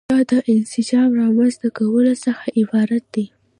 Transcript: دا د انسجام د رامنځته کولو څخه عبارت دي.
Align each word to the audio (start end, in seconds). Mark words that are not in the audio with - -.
دا 0.09 0.19
د 0.29 0.31
انسجام 0.53 1.07
د 1.13 1.17
رامنځته 1.21 1.67
کولو 1.77 2.13
څخه 2.25 2.43
عبارت 2.59 3.03
دي. 3.15 3.25